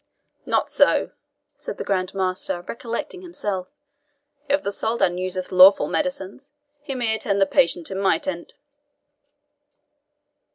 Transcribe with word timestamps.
"Not 0.47 0.67
so," 0.71 1.11
said 1.55 1.77
the 1.77 1.83
Grand 1.83 2.15
Master, 2.15 2.61
recollecting 2.61 3.21
himself. 3.21 3.67
"If 4.49 4.63
the 4.63 4.71
Soldan 4.71 5.19
useth 5.19 5.51
lawful 5.51 5.85
medicines, 5.87 6.51
he 6.81 6.95
may 6.95 7.13
attend 7.13 7.39
the 7.39 7.45
patient 7.45 7.91
in 7.91 7.99
my 7.99 8.17
tent." 8.17 8.55